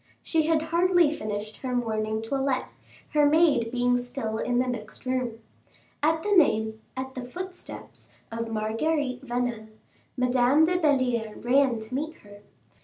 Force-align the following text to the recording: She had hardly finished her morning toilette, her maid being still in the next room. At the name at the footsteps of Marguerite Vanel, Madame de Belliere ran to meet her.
She 0.23 0.47
had 0.47 0.63
hardly 0.63 1.11
finished 1.11 1.57
her 1.57 1.75
morning 1.75 2.23
toilette, 2.23 2.69
her 3.09 3.23
maid 3.27 3.71
being 3.71 3.99
still 3.99 4.39
in 4.39 4.57
the 4.57 4.65
next 4.65 5.05
room. 5.05 5.37
At 6.01 6.23
the 6.23 6.31
name 6.35 6.81
at 6.97 7.13
the 7.13 7.23
footsteps 7.23 8.09
of 8.31 8.49
Marguerite 8.49 9.23
Vanel, 9.23 9.67
Madame 10.17 10.65
de 10.65 10.79
Belliere 10.79 11.35
ran 11.45 11.77
to 11.81 11.93
meet 11.93 12.15
her. 12.23 12.39